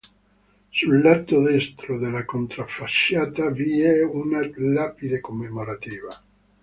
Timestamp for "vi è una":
3.51-4.41